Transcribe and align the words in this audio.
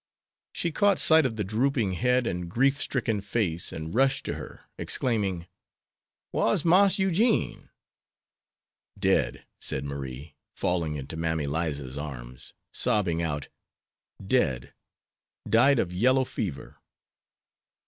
She 0.51 0.71
caught 0.71 0.97
sight 0.97 1.27
of 1.27 1.35
the 1.35 1.43
drooping 1.43 1.93
head 1.93 2.25
and 2.25 2.49
grief 2.49 2.81
stricken 2.81 3.21
face, 3.21 3.71
and 3.71 3.93
rushed 3.93 4.25
to 4.25 4.33
her, 4.33 4.61
exclaiming: 4.75 5.45
"Whar's 6.31 6.65
Marse 6.65 6.97
Eugene?" 6.97 7.69
"Dead," 8.97 9.45
said 9.59 9.83
Marie, 9.85 10.33
falling 10.55 10.95
into 10.95 11.17
Mammy 11.17 11.45
Liza's 11.45 11.99
arms, 11.99 12.55
sobbing 12.73 13.21
out, 13.21 13.49
"dead!_ 14.25 14.73
died_ 15.51 15.77
of 15.77 15.93
yellow 15.93 16.25
fever." 16.25 16.77